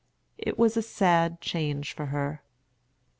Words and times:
It 0.39 0.57
was 0.57 0.75
a 0.75 0.81
sad 0.81 1.41
change 1.41 1.93
for 1.93 2.07
her. 2.07 2.41